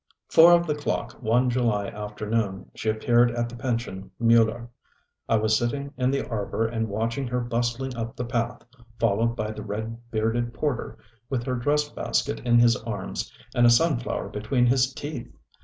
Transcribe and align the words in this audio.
Four 0.29 0.53
of 0.53 0.65
the 0.65 0.73
clock 0.73 1.21
one 1.21 1.47
July 1.51 1.85
afternoon 1.89 2.71
she 2.73 2.89
appeared 2.89 3.29
at 3.29 3.49
the 3.49 3.55
Pension 3.55 4.09
M├╝ller. 4.19 4.67
I 5.29 5.35
was 5.35 5.55
sitting 5.55 5.93
in 5.95 6.09
the 6.09 6.27
arbour 6.27 6.65
and 6.65 6.87
watched 6.89 7.29
her 7.29 7.39
bustling 7.39 7.95
up 7.95 8.15
the 8.15 8.25
path 8.25 8.63
followed 8.97 9.35
by 9.35 9.51
the 9.51 9.61
red 9.61 9.97
bearded 10.09 10.55
porter 10.55 10.97
with 11.29 11.43
her 11.43 11.53
dress 11.53 11.87
basket 11.89 12.39
in 12.39 12.57
his 12.57 12.75
arms 12.77 13.31
and 13.53 13.67
a 13.67 13.69
sunflower 13.69 14.29
between 14.29 14.65
his 14.65 14.91
teeth. 14.91 15.31